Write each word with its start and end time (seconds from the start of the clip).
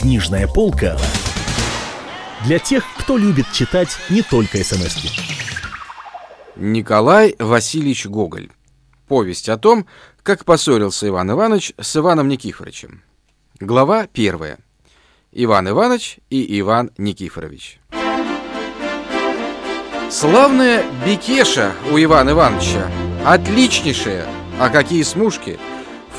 Книжная 0.00 0.48
полка 0.48 0.96
для 2.46 2.58
тех, 2.58 2.84
кто 2.96 3.18
любит 3.18 3.44
читать 3.52 3.98
не 4.08 4.22
только 4.22 4.64
смс 4.64 4.96
-ки. 4.96 5.10
Николай 6.56 7.36
Васильевич 7.38 8.06
Гоголь. 8.06 8.48
Повесть 9.08 9.50
о 9.50 9.58
том, 9.58 9.84
как 10.22 10.46
поссорился 10.46 11.06
Иван 11.06 11.32
Иванович 11.32 11.74
с 11.78 11.96
Иваном 11.98 12.28
Никифоровичем. 12.28 13.02
Глава 13.60 14.06
первая. 14.06 14.56
Иван 15.32 15.68
Иванович 15.68 16.20
и 16.30 16.58
Иван 16.60 16.92
Никифорович. 16.96 17.78
Славная 20.10 20.82
бекеша 21.04 21.74
у 21.92 21.98
Ивана 21.98 22.30
Ивановича. 22.30 22.90
Отличнейшая. 23.26 24.26
А 24.58 24.70
какие 24.70 25.02
смушки! 25.02 25.58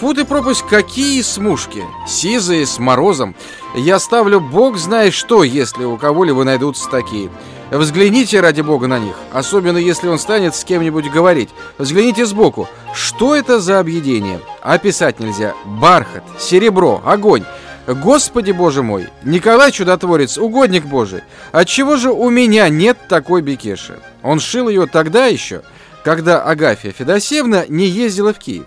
Фу 0.01 0.15
ты 0.15 0.25
пропасть, 0.25 0.63
какие 0.67 1.21
смушки! 1.21 1.83
Сизые, 2.07 2.65
с 2.65 2.79
морозом. 2.79 3.35
Я 3.75 3.99
ставлю 3.99 4.39
бог 4.39 4.77
знает 4.77 5.13
что, 5.13 5.43
если 5.43 5.83
у 5.83 5.95
кого-либо 5.95 6.43
найдутся 6.43 6.89
такие. 6.89 7.29
Взгляните, 7.69 8.39
ради 8.39 8.61
бога, 8.61 8.87
на 8.87 8.97
них. 8.97 9.13
Особенно, 9.31 9.77
если 9.77 10.07
он 10.07 10.17
станет 10.17 10.55
с 10.55 10.63
кем-нибудь 10.63 11.11
говорить. 11.11 11.51
Взгляните 11.77 12.25
сбоку. 12.25 12.67
Что 12.95 13.35
это 13.35 13.59
за 13.59 13.79
объедение? 13.79 14.39
Описать 14.63 15.19
нельзя. 15.19 15.53
Бархат, 15.65 16.23
серебро, 16.39 17.03
огонь. 17.05 17.43
Господи 17.85 18.53
боже 18.53 18.81
мой, 18.81 19.07
Николай 19.23 19.71
Чудотворец, 19.71 20.39
угодник 20.39 20.85
божий, 20.85 21.21
отчего 21.51 21.97
же 21.97 22.11
у 22.11 22.29
меня 22.31 22.69
нет 22.69 22.97
такой 23.07 23.43
бекеши? 23.43 23.99
Он 24.23 24.39
шил 24.39 24.67
ее 24.67 24.87
тогда 24.87 25.25
еще, 25.25 25.61
когда 26.03 26.41
Агафья 26.41 26.91
Федосеевна 26.91 27.65
не 27.67 27.85
ездила 27.85 28.33
в 28.33 28.39
Киев. 28.39 28.65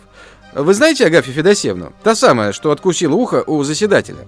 Вы 0.54 0.72
знаете 0.72 1.06
Агафью 1.06 1.34
Федосеевну? 1.34 1.92
Та 2.04 2.14
самая, 2.14 2.52
что 2.52 2.70
откусила 2.70 3.14
ухо 3.14 3.42
у 3.44 3.64
заседателя. 3.64 4.26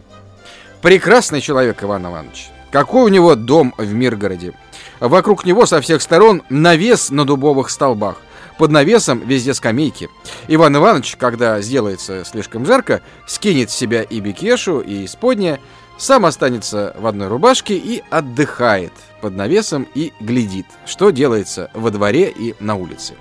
Прекрасный 0.83 1.41
человек 1.41 1.85
Иван 1.85 2.05
Иванович. 2.05 2.49
Какой 2.73 3.05
у 3.05 3.09
него 3.09 3.37
дом 3.37 3.73
в 3.79 3.93
Миргороде. 3.93 4.53
Вокруг 4.99 5.45
него 5.45 5.67
со 5.67 5.81
всех 5.81 6.03
сторон 6.03 6.43
навес 6.49 7.11
на 7.11 7.25
дубовых 7.25 7.71
столбах. 7.71 8.17
Под 8.59 8.73
навесом 8.73 9.21
везде 9.21 9.55
скамейки. 9.55 10.09
Иван 10.49 10.77
Иванович, 10.77 11.15
когда 11.17 11.61
сделается 11.61 12.25
слишком 12.25 12.67
жарко, 12.67 13.03
скинет 13.29 13.71
с 13.71 13.77
себя 13.77 14.03
и 14.03 14.19
бикешу, 14.19 14.81
и 14.81 15.05
исподня, 15.05 15.61
сам 15.97 16.27
останется 16.27 16.97
в 16.99 17.07
одной 17.07 17.29
рубашке 17.29 17.77
и 17.77 18.03
отдыхает 18.11 18.93
под 19.21 19.37
навесом 19.37 19.87
и 19.95 20.13
глядит, 20.19 20.67
что 20.87 21.11
делается 21.11 21.71
во 21.73 21.91
дворе 21.91 22.31
и 22.37 22.57
на 22.59 22.75
улице. 22.75 23.15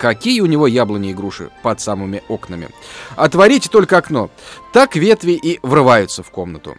Какие 0.00 0.40
у 0.40 0.46
него 0.46 0.66
яблони 0.66 1.10
и 1.10 1.14
груши 1.14 1.50
под 1.62 1.78
самыми 1.78 2.22
окнами. 2.28 2.70
Отворите 3.16 3.68
только 3.68 3.98
окно. 3.98 4.30
Так 4.72 4.96
ветви 4.96 5.32
и 5.32 5.60
врываются 5.62 6.22
в 6.22 6.30
комнату. 6.30 6.74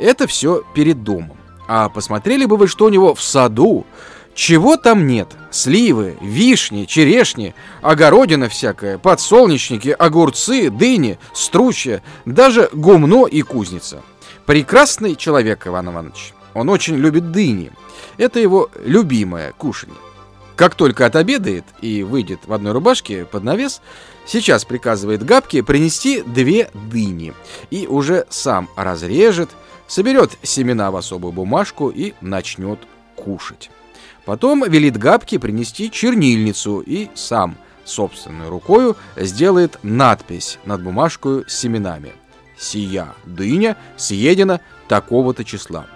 Это 0.00 0.26
все 0.26 0.64
перед 0.74 1.02
домом. 1.02 1.36
А 1.68 1.90
посмотрели 1.90 2.46
бы 2.46 2.56
вы, 2.56 2.66
что 2.66 2.86
у 2.86 2.88
него 2.88 3.14
в 3.14 3.22
саду, 3.22 3.84
чего 4.34 4.78
там 4.78 5.06
нет? 5.06 5.28
Сливы, 5.50 6.16
вишни, 6.22 6.86
черешни, 6.86 7.54
огородина 7.82 8.48
всякая, 8.48 8.96
подсолнечники, 8.96 9.90
огурцы, 9.90 10.70
дыни, 10.70 11.18
стручья, 11.34 12.02
даже 12.24 12.70
гумно 12.72 13.26
и 13.26 13.42
кузница. 13.42 14.00
Прекрасный 14.46 15.16
человек 15.16 15.66
Иван 15.66 15.90
Иванович. 15.90 16.32
Он 16.54 16.70
очень 16.70 16.96
любит 16.96 17.30
дыни. 17.30 17.72
Это 18.16 18.40
его 18.40 18.70
любимое 18.86 19.52
кушанье. 19.52 19.98
Как 20.56 20.76
только 20.76 21.06
отобедает 21.06 21.64
и 21.80 22.02
выйдет 22.02 22.40
в 22.46 22.52
одной 22.52 22.72
рубашке 22.72 23.24
под 23.24 23.42
навес, 23.42 23.80
сейчас 24.24 24.64
приказывает 24.64 25.24
Габке 25.24 25.62
принести 25.62 26.22
две 26.22 26.70
дыни 26.74 27.34
и 27.70 27.86
уже 27.88 28.26
сам 28.30 28.68
разрежет, 28.76 29.50
соберет 29.88 30.38
семена 30.42 30.90
в 30.90 30.96
особую 30.96 31.32
бумажку 31.32 31.88
и 31.88 32.14
начнет 32.20 32.78
кушать. 33.16 33.70
Потом 34.24 34.64
велит 34.68 34.96
Габке 34.96 35.38
принести 35.38 35.90
чернильницу 35.90 36.80
и 36.80 37.08
сам 37.14 37.56
собственной 37.84 38.48
рукою 38.48 38.96
сделает 39.16 39.78
надпись 39.82 40.58
над 40.64 40.82
бумажкой 40.82 41.44
с 41.46 41.54
семенами. 41.54 42.12
«Сия 42.56 43.08
дыня 43.26 43.76
съедена 43.96 44.60
такого-то 44.88 45.44
числа». 45.44 45.86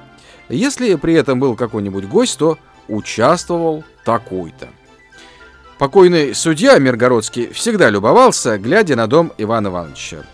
Если 0.48 0.94
при 0.96 1.14
этом 1.14 1.38
был 1.38 1.54
какой-нибудь 1.54 2.06
гость, 2.06 2.38
то 2.38 2.58
участвовал 2.88 3.84
такой-то. 4.08 4.70
Покойный 5.78 6.34
судья 6.34 6.78
Миргородский 6.78 7.52
всегда 7.52 7.90
любовался, 7.90 8.56
глядя 8.56 8.96
на 8.96 9.06
дом 9.06 9.34
Ивана 9.36 9.68
Ивановича. 9.68 10.24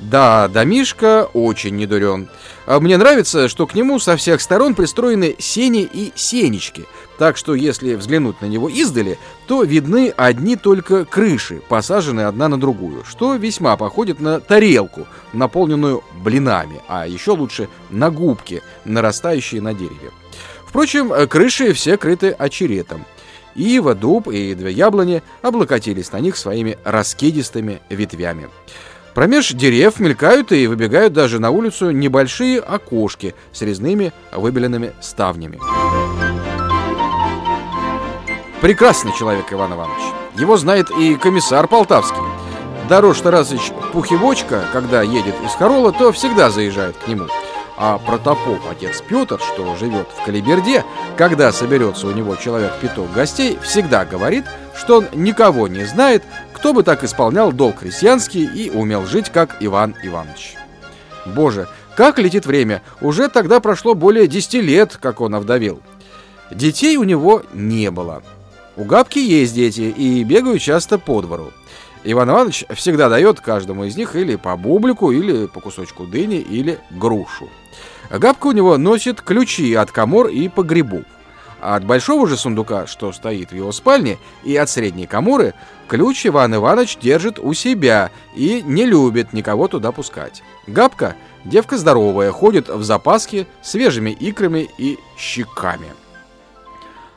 Да, 0.00 0.48
домишка 0.48 1.30
очень 1.32 1.76
недурен. 1.76 2.28
А 2.66 2.78
мне 2.78 2.98
нравится, 2.98 3.48
что 3.48 3.66
к 3.66 3.74
нему 3.74 3.98
со 3.98 4.18
всех 4.18 4.42
сторон 4.42 4.74
пристроены 4.74 5.34
сени 5.38 5.88
и 5.90 6.12
сенечки, 6.14 6.84
так 7.16 7.38
что 7.38 7.54
если 7.54 7.94
взглянуть 7.94 8.42
на 8.42 8.46
него 8.46 8.68
издали, 8.68 9.18
то 9.46 9.62
видны 9.62 10.12
одни 10.14 10.56
только 10.56 11.06
крыши, 11.06 11.62
посаженные 11.70 12.26
одна 12.26 12.48
на 12.48 12.60
другую, 12.60 13.02
что 13.06 13.36
весьма 13.36 13.78
походит 13.78 14.20
на 14.20 14.40
тарелку, 14.40 15.06
наполненную 15.32 16.04
блинами, 16.22 16.82
а 16.86 17.06
еще 17.06 17.30
лучше 17.30 17.70
на 17.88 18.10
губки, 18.10 18.62
нарастающие 18.84 19.62
на 19.62 19.72
дереве. 19.72 20.10
Впрочем, 20.66 21.12
крыши 21.28 21.72
все 21.72 21.96
крыты 21.96 22.30
очеретом. 22.30 23.06
Ива, 23.54 23.94
дуб 23.94 24.28
и 24.28 24.54
две 24.54 24.72
яблони 24.72 25.22
облокотились 25.42 26.12
на 26.12 26.20
них 26.20 26.36
своими 26.36 26.78
раскидистыми 26.84 27.80
ветвями. 27.88 28.48
Промеж 29.14 29.52
дерев 29.52 30.00
мелькают 30.00 30.52
и 30.52 30.66
выбегают 30.66 31.12
даже 31.12 31.38
на 31.38 31.50
улицу 31.50 31.90
небольшие 31.90 32.60
окошки 32.60 33.34
с 33.52 33.60
резными 33.60 34.12
выбеленными 34.32 34.92
ставнями. 35.00 35.60
Прекрасный 38.62 39.12
человек 39.12 39.52
Иван 39.52 39.74
Иванович. 39.74 40.02
Его 40.38 40.56
знает 40.56 40.90
и 40.90 41.16
комиссар 41.16 41.68
Полтавский. 41.68 42.22
Дорож 42.88 43.20
Тарасович 43.20 43.72
Пухивочка, 43.92 44.64
когда 44.72 45.02
едет 45.02 45.34
из 45.44 45.52
Хорола, 45.52 45.92
то 45.92 46.12
всегда 46.12 46.50
заезжает 46.50 46.96
к 46.96 47.08
нему. 47.08 47.26
А 47.76 47.98
протопоп 47.98 48.60
отец 48.70 49.02
Петр, 49.06 49.40
что 49.40 49.76
живет 49.76 50.08
в 50.08 50.24
Калиберде, 50.24 50.84
когда 51.16 51.52
соберется 51.52 52.06
у 52.06 52.12
него 52.12 52.36
человек 52.36 52.72
пяток 52.80 53.12
гостей, 53.12 53.58
всегда 53.62 54.04
говорит, 54.04 54.44
что 54.74 54.98
он 54.98 55.06
никого 55.14 55.68
не 55.68 55.84
знает, 55.84 56.22
кто 56.52 56.72
бы 56.72 56.82
так 56.82 57.02
исполнял 57.02 57.50
долг 57.50 57.80
крестьянский 57.80 58.44
и 58.44 58.70
умел 58.70 59.06
жить, 59.06 59.30
как 59.30 59.56
Иван 59.60 59.94
Иванович. 60.02 60.54
Боже, 61.26 61.68
как 61.96 62.18
летит 62.18 62.46
время! 62.46 62.82
Уже 63.00 63.28
тогда 63.28 63.60
прошло 63.60 63.94
более 63.94 64.26
десяти 64.26 64.60
лет, 64.60 64.98
как 65.00 65.20
он 65.20 65.34
овдовел. 65.34 65.80
Детей 66.50 66.96
у 66.96 67.04
него 67.04 67.42
не 67.52 67.90
было. 67.90 68.22
У 68.76 68.84
Габки 68.84 69.18
есть 69.18 69.54
дети 69.54 69.82
и 69.82 70.24
бегают 70.24 70.62
часто 70.62 70.98
по 70.98 71.20
двору. 71.20 71.52
Иван 72.04 72.30
Иванович 72.30 72.64
всегда 72.74 73.08
дает 73.08 73.40
каждому 73.40 73.84
из 73.84 73.96
них 73.96 74.16
или 74.16 74.36
по 74.36 74.56
бублику, 74.56 75.12
или 75.12 75.46
по 75.46 75.60
кусочку 75.60 76.04
дыни, 76.04 76.36
или 76.36 76.80
грушу. 76.90 77.48
Габка 78.10 78.48
у 78.48 78.52
него 78.52 78.76
носит 78.76 79.22
ключи 79.22 79.74
от 79.74 79.90
комор 79.90 80.28
и 80.28 80.48
погребов. 80.48 81.04
А 81.60 81.76
от 81.76 81.84
большого 81.84 82.26
же 82.26 82.36
сундука, 82.36 82.88
что 82.88 83.12
стоит 83.12 83.52
в 83.52 83.54
его 83.54 83.70
спальне, 83.70 84.18
и 84.42 84.56
от 84.56 84.68
средней 84.68 85.06
коморы, 85.06 85.54
ключ 85.86 86.26
Иван 86.26 86.56
Иванович 86.56 86.98
держит 86.98 87.38
у 87.38 87.54
себя 87.54 88.10
и 88.34 88.62
не 88.66 88.84
любит 88.84 89.32
никого 89.32 89.68
туда 89.68 89.92
пускать. 89.92 90.42
Габка– 90.66 91.14
девка 91.44 91.78
здоровая, 91.78 92.32
ходит 92.32 92.68
в 92.68 92.82
запаске 92.82 93.46
свежими 93.62 94.10
икрами 94.10 94.68
и 94.76 94.98
щеками. 95.16 95.92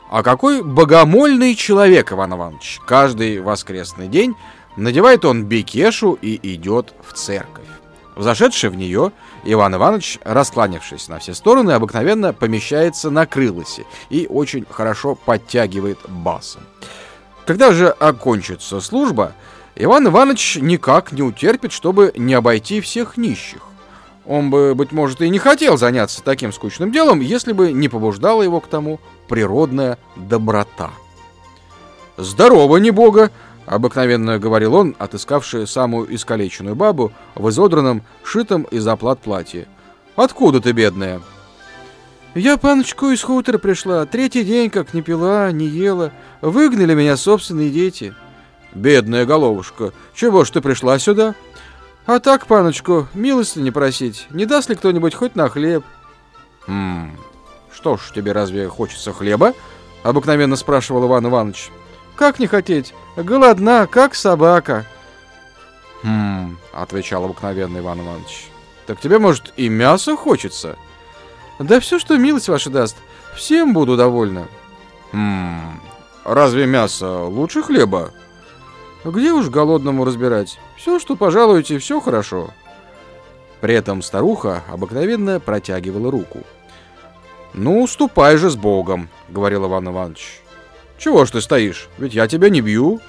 А 0.10 0.22
какой 0.22 0.62
богомольный 0.62 1.56
человек 1.56 2.12
Иван 2.12 2.36
Иванович! 2.36 2.80
Каждый 2.86 3.40
воскресный 3.40 4.08
день 4.08 4.36
надевает 4.78 5.26
он 5.26 5.44
бекешу 5.46 6.18
и 6.22 6.40
идет 6.54 6.94
в 7.08 7.14
церковь. 7.14 7.66
Взошедший 8.16 8.70
в 8.70 8.76
нее, 8.76 9.12
Иван 9.44 9.76
Иванович, 9.76 10.20
раскланявшись 10.24 11.10
на 11.10 11.20
все 11.20 11.34
стороны, 11.34 11.72
обыкновенно 11.72 12.34
помещается 12.34 13.10
на 13.10 13.26
крылосе 13.26 13.86
и 14.10 14.26
очень 14.30 14.66
хорошо 14.70 15.16
подтягивает 15.16 16.00
басом. 16.08 16.62
Когда 17.46 17.74
же 17.74 17.90
окончится 17.90 18.80
служба, 18.80 19.34
Иван 19.76 20.08
Иванович 20.08 20.58
никак 20.62 21.12
не 21.12 21.22
утерпит, 21.22 21.74
чтобы 21.74 22.14
не 22.16 22.34
обойти 22.34 22.80
всех 22.80 23.18
нищих. 23.18 23.62
Он 24.26 24.50
бы, 24.50 24.74
быть 24.74 24.92
может, 24.92 25.22
и 25.22 25.30
не 25.30 25.38
хотел 25.38 25.78
заняться 25.78 26.24
таким 26.24 26.52
скучным 26.52 26.92
делом, 26.92 27.20
если 27.20 27.52
бы 27.52 27.72
не 27.74 27.90
побуждала 27.90 28.42
его 28.42 28.60
к 28.62 28.68
тому 28.68 29.00
природная 29.28 30.00
доброта. 30.16 30.92
«Здорово, 32.18 32.78
не 32.78 32.92
бога!»— 32.92 33.30
обыкновенно 33.66 34.40
говорил 34.40 34.76
он, 34.76 34.96
отыскавший 35.00 35.68
самую 35.68 36.14
искалеченную 36.14 36.76
бабу 36.76 37.12
в 37.36 37.50
изодранном, 37.50 38.04
шитом 38.24 38.64
из 38.64 38.88
оплат 38.88 39.20
платье. 39.20 39.68
«Откуда 40.16 40.62
ты, 40.62 40.72
бедная?» 40.72 41.22
«Я, 42.34 42.58
паночку, 42.58 43.08
из 43.10 43.24
хутора 43.24 43.58
пришла. 43.58 44.06
Третий 44.06 44.44
день 44.44 44.70
как 44.70 44.94
не 44.94 45.02
пила, 45.02 45.52
не 45.52 45.66
ела. 45.66 46.12
Выгнали 46.42 46.94
меня 46.94 47.18
собственные 47.18 47.70
дети». 47.70 48.14
«Бедная 48.74 49.26
головушка, 49.26 49.94
чего 50.14 50.44
ж 50.44 50.50
ты 50.50 50.62
пришла 50.62 51.00
сюда?» 51.00 51.36
А 52.06 52.20
так, 52.20 52.46
паночку, 52.46 53.08
милости 53.16 53.58
не 53.58 53.72
просить. 53.72 54.28
Не 54.30 54.46
даст 54.46 54.70
ли 54.70 54.76
кто-нибудь 54.76 55.16
хоть 55.16 55.36
на 55.36 55.50
хлеб? 55.50 55.84
Хм, 56.68 57.18
что 57.74 57.98
ж, 57.98 58.12
тебе 58.14 58.32
разве 58.32 58.68
хочется 58.68 59.12
хлеба? 59.12 59.54
Обыкновенно 60.04 60.56
спрашивал 60.56 61.08
Иван 61.08 61.26
Иванович. 61.26 61.72
Как 62.16 62.40
не 62.40 62.48
хотеть? 62.48 62.94
Голодна, 63.16 63.88
как 63.88 64.16
собака. 64.16 64.86
Хм, 66.04 66.58
отвечал 66.74 67.26
обыкновенный 67.26 67.80
Иван 67.80 68.02
Иванович. 68.02 68.48
Так 68.86 69.00
тебе, 69.00 69.20
может, 69.20 69.54
и 69.58 69.70
мясо 69.70 70.16
хочется? 70.16 70.78
Да 71.60 71.80
все, 71.80 72.00
что 72.00 72.18
милость 72.18 72.50
ваша 72.50 72.70
даст. 72.70 72.98
Всем 73.36 73.74
буду 73.74 73.98
довольна. 73.98 74.48
Хм, 75.12 75.80
разве 76.24 76.66
мясо 76.66 77.24
лучше 77.24 77.64
хлеба? 77.64 78.12
Где 79.04 79.32
уж 79.32 79.50
голодному 79.50 80.06
разбирать? 80.06 80.60
Все, 80.78 81.00
что 81.00 81.16
пожалуете, 81.16 81.80
все 81.80 82.00
хорошо. 82.00 82.52
При 83.62 83.74
этом 83.74 84.02
старуха 84.02 84.64
обыкновенно 84.68 85.40
протягивала 85.40 86.12
руку. 86.12 86.40
«Ну, 87.54 87.88
ступай 87.88 88.36
же 88.36 88.50
с 88.50 88.56
Богом»,— 88.56 89.10
говорил 89.30 89.66
Иван 89.66 89.88
Иванович. 89.88 90.42
«Чего 90.98 91.26
ж 91.26 91.32
ты 91.32 91.42
стоишь? 91.42 91.90
Ведь 91.98 92.14
я 92.14 92.28
тебя 92.28 92.50
не 92.50 92.62
бью». 92.62 93.00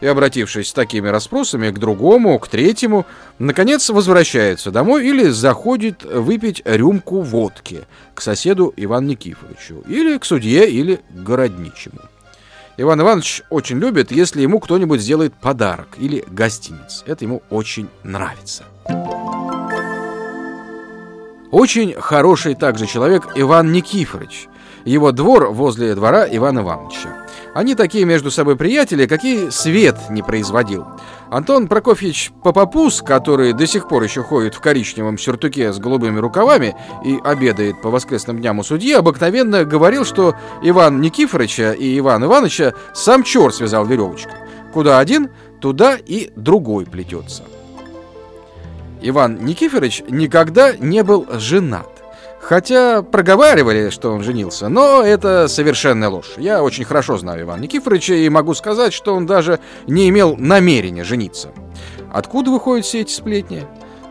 И, 0.00 0.06
обратившись 0.06 0.68
с 0.68 0.72
такими 0.72 1.06
расспросами 1.06 1.70
к 1.70 1.78
другому, 1.78 2.36
к 2.40 2.48
третьему, 2.48 3.06
наконец 3.38 3.88
возвращается 3.88 4.72
домой 4.72 5.06
или 5.06 5.28
заходит 5.28 6.02
выпить 6.02 6.60
рюмку 6.64 7.20
водки 7.20 7.82
к 8.12 8.20
соседу 8.20 8.74
Ивану 8.76 9.10
Никифоровичу, 9.10 9.84
или 9.86 10.18
к 10.18 10.24
судье, 10.24 10.68
или 10.68 10.96
к 10.96 11.22
городничему. 11.22 12.00
Иван 12.78 13.00
Иванович 13.00 13.42
очень 13.48 13.78
любит, 13.78 14.10
если 14.10 14.42
ему 14.42 14.58
кто-нибудь 14.58 15.00
сделает 15.00 15.34
подарок 15.34 15.88
или 15.98 16.24
гостиниц. 16.26 17.04
Это 17.06 17.24
ему 17.24 17.42
очень 17.48 17.88
нравится. 18.02 18.64
Очень 21.52 21.92
хороший 21.92 22.54
также 22.54 22.86
человек 22.86 23.28
Иван 23.34 23.72
Никифорович. 23.72 24.48
Его 24.86 25.12
двор 25.12 25.50
возле 25.52 25.94
двора 25.94 26.26
Ивана 26.26 26.60
Ивановича. 26.60 27.26
Они 27.54 27.74
такие 27.74 28.06
между 28.06 28.30
собой 28.30 28.56
приятели, 28.56 29.06
какие 29.06 29.50
свет 29.50 29.96
не 30.08 30.22
производил. 30.22 30.86
Антон 31.30 31.68
Прокофьевич 31.68 32.32
Попопус, 32.42 33.02
который 33.02 33.52
до 33.52 33.66
сих 33.66 33.86
пор 33.86 34.02
еще 34.02 34.22
ходит 34.22 34.54
в 34.54 34.60
коричневом 34.60 35.18
сюртуке 35.18 35.74
с 35.74 35.78
голубыми 35.78 36.18
рукавами 36.18 36.74
и 37.04 37.18
обедает 37.22 37.82
по 37.82 37.90
воскресным 37.90 38.38
дням 38.38 38.58
у 38.58 38.64
судьи, 38.64 38.94
обыкновенно 38.94 39.66
говорил, 39.66 40.06
что 40.06 40.34
Иван 40.62 41.02
Никифоровича 41.02 41.74
и 41.74 41.98
Иван 41.98 42.24
Ивановича 42.24 42.72
сам 42.94 43.22
черт 43.22 43.54
связал 43.54 43.84
веревочкой. 43.84 44.38
Куда 44.72 44.98
один, 44.98 45.28
туда 45.60 45.96
и 45.96 46.30
другой 46.34 46.86
плетется. 46.86 47.42
Иван 49.02 49.44
Никифорович 49.44 50.04
никогда 50.08 50.74
не 50.76 51.02
был 51.02 51.26
женат. 51.32 51.88
Хотя 52.40 53.02
проговаривали, 53.02 53.90
что 53.90 54.12
он 54.12 54.22
женился, 54.24 54.68
но 54.68 55.02
это 55.02 55.46
совершенная 55.46 56.08
ложь. 56.08 56.32
Я 56.36 56.62
очень 56.62 56.84
хорошо 56.84 57.16
знаю 57.16 57.42
Ивана 57.42 57.62
Никифоровича 57.62 58.14
и 58.14 58.28
могу 58.28 58.54
сказать, 58.54 58.92
что 58.92 59.14
он 59.14 59.26
даже 59.26 59.60
не 59.86 60.08
имел 60.08 60.36
намерения 60.36 61.04
жениться. 61.04 61.52
Откуда 62.12 62.50
выходят 62.50 62.84
все 62.84 63.00
эти 63.00 63.12
сплетни? 63.12 63.66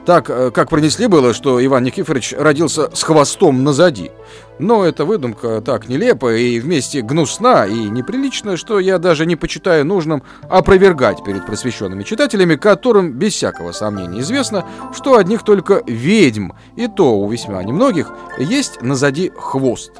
Так, 0.05 0.29
э, 0.31 0.49
как 0.51 0.69
пронесли 0.69 1.05
было, 1.05 1.33
что 1.33 1.63
Иван 1.63 1.83
Никифорович 1.83 2.33
родился 2.37 2.89
с 2.95 3.03
хвостом 3.03 3.63
назади. 3.63 4.11
Но 4.57 4.83
эта 4.83 5.05
выдумка 5.05 5.61
так 5.61 5.89
нелепая 5.89 6.37
и 6.37 6.59
вместе 6.59 7.01
гнусна 7.01 7.65
и 7.67 7.73
неприлична, 7.73 8.57
что 8.57 8.79
я 8.79 8.97
даже 8.97 9.27
не 9.27 9.35
почитаю 9.35 9.85
нужным 9.85 10.23
опровергать 10.49 11.23
перед 11.23 11.45
просвещенными 11.45 12.03
читателями, 12.03 12.55
которым 12.55 13.11
без 13.13 13.33
всякого 13.33 13.73
сомнения 13.73 14.21
известно, 14.21 14.65
что 14.93 15.17
одних 15.17 15.43
только 15.43 15.83
ведьм, 15.85 16.51
и 16.75 16.87
то 16.87 17.15
у 17.19 17.29
весьма 17.29 17.63
немногих, 17.63 18.11
есть 18.39 18.81
назади 18.81 19.31
хвост, 19.37 19.93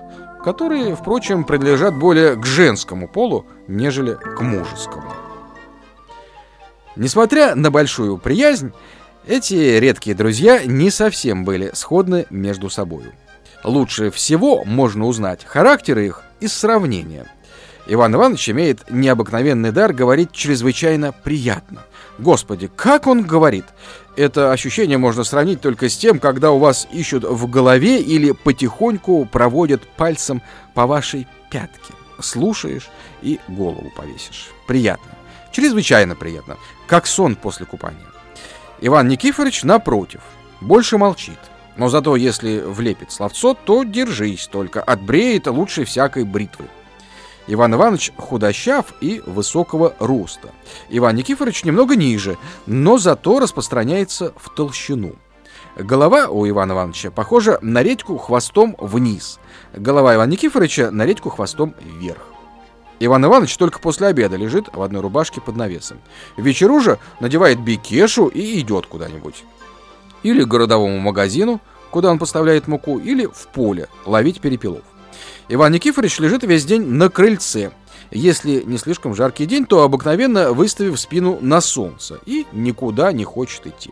которые, 0.44 0.96
впрочем, 0.96 1.44
принадлежат 1.44 1.96
более 1.96 2.36
к 2.36 2.46
женскому 2.46 3.08
полу, 3.08 3.46
нежели 3.68 4.16
к 4.16 4.42
мужескому. 4.42 5.14
Несмотря 6.96 7.56
на 7.56 7.72
большую 7.72 8.18
приязнь, 8.18 8.74
эти 9.26 9.54
редкие 9.54 10.16
друзья 10.16 10.64
не 10.66 10.90
совсем 10.90 11.46
были 11.46 11.72
сходны 11.74 12.26
между 12.30 12.70
собой. 12.70 13.04
Лучше 13.64 14.10
всего 14.10 14.64
можно 14.66 15.06
узнать 15.06 15.46
характеры 15.46 16.08
их 16.08 16.24
из 16.40 16.54
сравнения. 16.54 17.28
Иван 17.88 18.16
Иванович 18.16 18.50
имеет 18.50 18.90
необыкновенный 18.90 19.72
дар 19.72 19.94
говорить 19.94 20.32
чрезвычайно 20.32 21.12
приятно. 21.12 21.84
Господи, 22.20 22.70
как 22.76 23.08
он 23.08 23.24
говорит! 23.24 23.66
Это 24.16 24.52
ощущение 24.52 24.98
можно 24.98 25.24
сравнить 25.24 25.62
только 25.62 25.90
с 25.90 25.98
тем, 25.98 26.20
когда 26.20 26.52
у 26.52 26.60
вас 26.60 26.88
ищут 26.92 27.24
в 27.24 27.50
голове 27.50 28.02
или 28.02 28.32
потихоньку 28.32 29.26
проводят 29.26 29.88
пальцем 29.88 30.42
по 30.74 30.86
вашей 30.86 31.28
пятке. 31.50 31.94
Слушаешь 32.20 32.90
и 33.22 33.40
голову 33.48 33.92
повесишь. 33.96 34.52
Приятно. 34.68 35.12
Чрезвычайно 35.52 36.16
приятно. 36.16 36.58
Как 36.88 37.08
сон 37.08 37.36
после 37.36 37.66
купания. 37.66 38.11
Иван 38.82 39.08
Никифорович, 39.08 39.64
напротив, 39.64 40.22
больше 40.60 40.98
молчит. 40.98 41.38
Но 41.78 41.88
зато 41.88 42.16
если 42.16 42.60
влепит 42.60 43.12
словцо, 43.12 43.54
то 43.54 43.84
держись 43.84 44.48
только, 44.48 44.82
отбреет 44.82 45.48
лучше 45.48 45.86
всякой 45.86 46.26
бритвы. 46.26 46.66
Иван 47.48 47.76
Иванович 47.76 48.12
худощав 48.18 48.94
и 49.02 49.22
высокого 49.26 49.96
роста. 50.00 50.50
Иван 50.90 51.16
Никифорович 51.16 51.64
немного 51.64 51.96
ниже, 51.96 52.38
но 52.66 52.98
зато 52.98 53.40
распространяется 53.40 54.34
в 54.36 54.50
толщину. 54.50 55.16
Голова 55.78 56.28
у 56.28 56.48
Ивана 56.48 56.74
Ивановича 56.74 57.12
похожа 57.12 57.60
на 57.62 57.84
редьку 57.84 58.18
хвостом 58.18 58.76
вниз. 58.80 59.40
Голова 59.74 60.16
Ивана 60.16 60.32
Никифоровича 60.32 60.92
на 60.92 61.06
редьку 61.06 61.30
хвостом 61.30 61.76
вверх. 61.80 62.22
Иван 63.04 63.26
Иванович 63.26 63.58
только 63.58 63.80
после 63.80 64.08
обеда 64.08 64.36
лежит 64.36 64.70
в 64.72 64.80
одной 64.80 65.02
рубашке 65.02 65.42
под 65.42 65.56
навесом. 65.56 65.98
Вечеру 66.38 66.80
же 66.80 67.00
надевает 67.20 67.60
бикешу 67.60 68.28
и 68.28 68.60
идет 68.60 68.86
куда-нибудь. 68.86 69.44
Или 70.22 70.44
к 70.44 70.48
городовому 70.48 71.00
магазину, 71.00 71.60
куда 71.90 72.12
он 72.12 72.20
поставляет 72.20 72.68
муку, 72.68 73.00
или 73.00 73.26
в 73.26 73.48
поле 73.48 73.88
ловить 74.06 74.40
перепелов. 74.40 74.84
Иван 75.50 75.72
Никифорович 75.72 76.20
лежит 76.20 76.44
весь 76.44 76.64
день 76.64 76.86
на 76.86 77.10
крыльце. 77.10 77.72
Если 78.12 78.62
не 78.62 78.78
слишком 78.78 79.16
жаркий 79.16 79.48
день, 79.48 79.66
то 79.66 79.82
обыкновенно 79.82 80.54
выставив 80.54 81.00
спину 81.00 81.40
на 81.42 81.60
солнце 81.60 82.20
и 82.28 82.46
никуда 82.52 83.12
не 83.14 83.24
хочет 83.24 83.66
идти. 83.66 83.92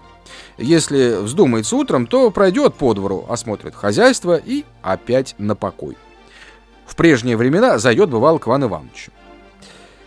Если 0.59 1.15
вздумается 1.19 1.75
утром, 1.77 2.05
то 2.05 2.29
пройдет 2.29 2.75
по 2.75 2.93
двору, 2.93 3.25
осмотрит 3.27 3.73
хозяйство 3.73 4.35
и 4.37 4.65
опять 4.83 5.33
на 5.39 5.55
покой 5.55 5.97
в 6.89 6.95
прежние 6.95 7.37
времена 7.37 7.77
зайдет 7.77 8.09
бывал 8.09 8.39
к 8.39 8.47
Ивану 8.47 8.67
Ивановичу. 8.67 9.11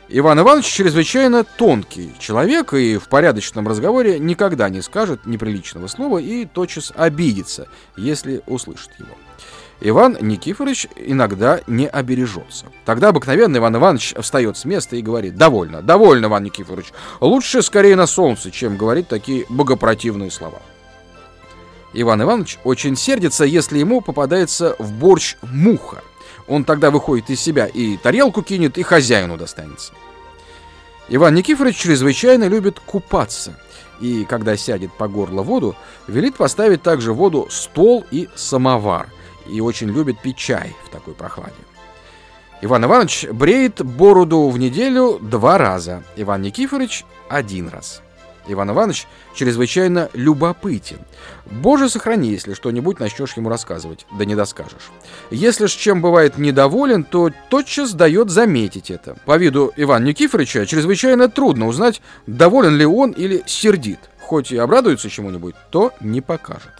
Иван 0.08 0.40
Иванович 0.40 0.66
чрезвычайно 0.66 1.44
тонкий 1.44 2.12
человек 2.18 2.74
и 2.74 2.98
в 2.98 3.08
порядочном 3.08 3.66
разговоре 3.66 4.18
никогда 4.18 4.68
не 4.68 4.82
скажет 4.82 5.24
неприличного 5.24 5.86
слова 5.86 6.18
и 6.18 6.44
тотчас 6.44 6.92
обидится, 6.94 7.68
если 7.96 8.42
услышит 8.46 8.90
его. 8.98 9.14
Иван 9.80 10.18
Никифорович 10.20 10.88
иногда 10.96 11.60
не 11.66 11.88
обережется. 11.88 12.66
Тогда 12.84 13.08
обыкновенно 13.08 13.56
Иван 13.56 13.76
Иванович 13.76 14.14
встает 14.20 14.56
с 14.56 14.64
места 14.64 14.96
и 14.96 15.02
говорит 15.02 15.36
«Довольно, 15.36 15.82
довольно, 15.82 16.26
Иван 16.26 16.44
Никифорович, 16.44 16.92
лучше 17.20 17.62
скорее 17.62 17.96
на 17.96 18.06
солнце, 18.06 18.50
чем 18.50 18.76
говорить 18.76 19.08
такие 19.08 19.46
богопротивные 19.48 20.30
слова». 20.30 20.60
Иван 21.94 22.22
Иванович 22.22 22.58
очень 22.64 22.96
сердится, 22.96 23.44
если 23.44 23.78
ему 23.78 24.00
попадается 24.00 24.76
в 24.78 24.92
борщ 24.92 25.36
муха– 25.42 26.02
он 26.46 26.64
тогда 26.64 26.90
выходит 26.90 27.30
из 27.30 27.40
себя 27.40 27.66
и 27.66 27.96
тарелку 27.96 28.42
кинет, 28.42 28.78
и 28.78 28.82
хозяину 28.82 29.36
достанется. 29.36 29.92
Иван 31.08 31.34
Никифорович 31.34 31.76
чрезвычайно 31.76 32.48
любит 32.48 32.80
купаться. 32.80 33.58
И 34.00 34.24
когда 34.24 34.56
сядет 34.56 34.92
по 34.92 35.08
горло 35.08 35.42
воду, 35.42 35.76
велит 36.08 36.36
поставить 36.36 36.82
также 36.82 37.12
воду 37.12 37.46
стол 37.50 38.04
и 38.10 38.28
самовар. 38.34 39.08
И 39.46 39.60
очень 39.60 39.88
любит 39.88 40.20
пить 40.20 40.36
чай 40.36 40.74
в 40.84 40.90
такой 40.90 41.14
прохладе. 41.14 41.52
Иван 42.62 42.84
Иванович 42.84 43.26
бреет 43.32 43.84
бороду 43.84 44.48
в 44.48 44.58
неделю 44.58 45.18
два 45.20 45.58
раза. 45.58 46.04
Иван 46.16 46.42
Никифорович 46.42 47.04
один 47.28 47.68
раз. 47.68 48.02
Иван 48.46 48.70
Иванович 48.70 49.06
чрезвычайно 49.34 50.08
любопытен. 50.12 50.98
Боже, 51.50 51.88
сохрани, 51.88 52.30
если 52.30 52.54
что-нибудь 52.54 53.00
начнешь 53.00 53.34
ему 53.36 53.48
рассказывать, 53.48 54.06
да 54.18 54.24
не 54.24 54.34
доскажешь. 54.34 54.90
Если 55.30 55.66
ж 55.66 55.70
чем 55.70 56.02
бывает 56.02 56.38
недоволен, 56.38 57.04
то 57.04 57.30
тотчас 57.50 57.92
дает 57.94 58.30
заметить 58.30 58.90
это. 58.90 59.16
По 59.24 59.36
виду 59.36 59.72
Ивана 59.76 60.06
Никифоровича 60.06 60.66
чрезвычайно 60.66 61.28
трудно 61.28 61.66
узнать, 61.66 62.02
доволен 62.26 62.76
ли 62.76 62.84
он 62.84 63.10
или 63.12 63.42
сердит. 63.46 63.98
Хоть 64.20 64.52
и 64.52 64.56
обрадуется 64.56 65.10
чему-нибудь, 65.10 65.54
то 65.70 65.92
не 66.00 66.20
покажет. 66.20 66.72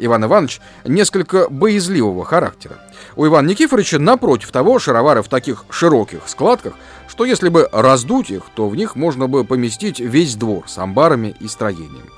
Иван 0.00 0.24
Иванович 0.24 0.60
несколько 0.84 1.48
боязливого 1.48 2.24
характера. 2.24 2.78
У 3.16 3.26
Ивана 3.26 3.48
Никифоровича, 3.48 3.98
напротив 3.98 4.50
того, 4.50 4.78
шаровары 4.78 5.22
в 5.22 5.28
таких 5.28 5.66
широких 5.70 6.22
складках, 6.26 6.74
что 7.06 7.24
если 7.24 7.50
бы 7.50 7.68
раздуть 7.70 8.30
их, 8.30 8.44
то 8.54 8.68
в 8.68 8.76
них 8.76 8.96
можно 8.96 9.28
бы 9.28 9.44
поместить 9.44 10.00
весь 10.00 10.36
двор 10.36 10.64
с 10.66 10.78
амбарами 10.78 11.36
и 11.38 11.48
строениями. 11.48 12.10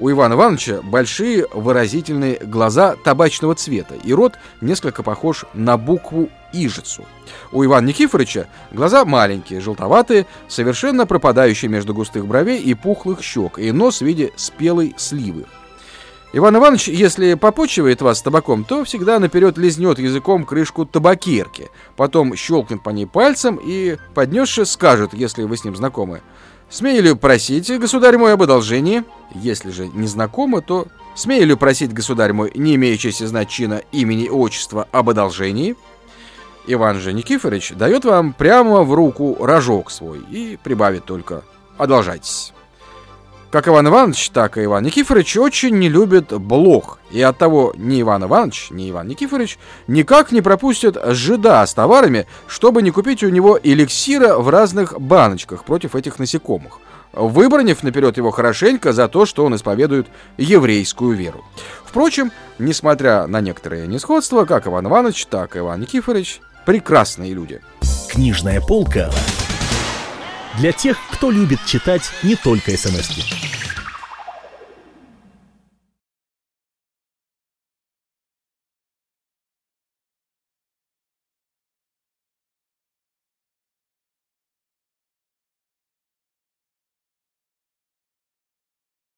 У 0.00 0.10
Ивана 0.10 0.34
Ивановича 0.34 0.80
большие 0.82 1.46
выразительные 1.52 2.40
глаза 2.42 2.96
табачного 3.04 3.54
цвета, 3.54 3.94
и 3.94 4.12
рот 4.12 4.34
несколько 4.60 5.04
похож 5.04 5.44
на 5.54 5.76
букву 5.76 6.30
«ижицу». 6.52 7.04
У 7.52 7.64
Ивана 7.64 7.86
Никифоровича 7.86 8.48
глаза 8.72 9.04
маленькие, 9.04 9.60
желтоватые, 9.60 10.26
совершенно 10.48 11.06
пропадающие 11.06 11.68
между 11.68 11.94
густых 11.94 12.26
бровей 12.26 12.60
и 12.60 12.74
пухлых 12.74 13.22
щек, 13.22 13.60
и 13.60 13.70
нос 13.70 14.00
в 14.00 14.04
виде 14.04 14.32
спелой 14.34 14.94
сливы. 14.96 15.44
Иван 16.36 16.56
Иванович, 16.56 16.88
если 16.88 17.34
попочивает 17.34 18.02
вас 18.02 18.20
табаком, 18.20 18.64
то 18.64 18.82
всегда 18.82 19.20
наперед 19.20 19.56
лизнет 19.56 20.00
языком 20.00 20.44
крышку 20.44 20.84
табакерки, 20.84 21.70
потом 21.94 22.34
щелкнет 22.34 22.82
по 22.82 22.90
ней 22.90 23.06
пальцем 23.06 23.60
и, 23.64 23.98
поднесши, 24.14 24.66
скажет, 24.66 25.14
если 25.14 25.44
вы 25.44 25.56
с 25.56 25.62
ним 25.62 25.76
знакомы, 25.76 26.22
«Смею 26.68 27.04
ли 27.04 27.14
просить, 27.14 27.70
государь 27.78 28.18
мой, 28.18 28.32
об 28.32 28.42
одолжении?» 28.42 29.04
Если 29.32 29.70
же 29.70 29.86
не 29.86 30.08
знакомы, 30.08 30.60
то 30.60 30.88
«Смею 31.14 31.46
ли 31.46 31.54
просить, 31.54 31.92
государь 31.92 32.32
мой, 32.32 32.50
не 32.56 32.74
имеющийся 32.74 33.28
знать 33.28 33.48
чина 33.48 33.82
имени 33.92 34.24
и 34.24 34.30
отчества, 34.30 34.88
об 34.90 35.10
одолжении?» 35.10 35.76
Иван 36.66 36.98
же 36.98 37.12
Никифорович 37.12 37.74
дает 37.76 38.04
вам 38.04 38.32
прямо 38.32 38.82
в 38.82 38.92
руку 38.92 39.36
рожок 39.38 39.88
свой 39.88 40.18
и 40.28 40.58
прибавит 40.60 41.04
только 41.04 41.44
«Одолжайтесь». 41.78 42.52
Как 43.54 43.68
Иван 43.68 43.86
Иванович, 43.86 44.30
так 44.30 44.58
и 44.58 44.64
Иван 44.64 44.82
Никифорович 44.82 45.36
очень 45.36 45.78
не 45.78 45.88
любят 45.88 46.32
блох. 46.32 46.98
И 47.12 47.22
оттого 47.22 47.72
ни 47.76 48.00
Иван 48.00 48.24
Иванович, 48.24 48.72
ни 48.72 48.90
Иван 48.90 49.06
Никифорович 49.06 49.60
никак 49.86 50.32
не 50.32 50.40
пропустят 50.40 50.98
жида 51.14 51.64
с 51.64 51.72
товарами, 51.72 52.26
чтобы 52.48 52.82
не 52.82 52.90
купить 52.90 53.22
у 53.22 53.28
него 53.28 53.56
эликсира 53.62 54.38
в 54.38 54.48
разных 54.48 55.00
баночках 55.00 55.62
против 55.62 55.94
этих 55.94 56.18
насекомых 56.18 56.80
выбранив 57.12 57.84
наперед 57.84 58.16
его 58.16 58.32
хорошенько 58.32 58.92
за 58.92 59.06
то, 59.06 59.24
что 59.24 59.44
он 59.44 59.54
исповедует 59.54 60.08
еврейскую 60.36 61.16
веру. 61.16 61.44
Впрочем, 61.84 62.32
несмотря 62.58 63.28
на 63.28 63.40
некоторые 63.40 63.86
несходства, 63.86 64.46
как 64.46 64.66
Иван 64.66 64.88
Иванович, 64.88 65.26
так 65.26 65.54
и 65.54 65.60
Иван 65.60 65.82
Никифорович 65.82 66.40
прекрасные 66.66 67.32
люди. 67.32 67.60
Книжная 68.10 68.60
полка 68.60 69.12
для 70.58 70.72
тех, 70.72 70.96
кто 71.12 71.30
любит 71.30 71.60
читать 71.66 72.10
не 72.22 72.36
только 72.36 72.76
смс 72.76 73.10
-ки. 73.10 73.33